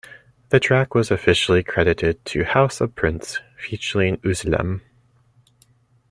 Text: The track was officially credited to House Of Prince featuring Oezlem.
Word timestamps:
The 0.49 0.59
track 0.59 0.95
was 0.95 1.11
officially 1.11 1.61
credited 1.61 2.25
to 2.25 2.43
House 2.43 2.81
Of 2.81 2.95
Prince 2.95 3.39
featuring 3.55 4.17
Oezlem. 4.21 4.81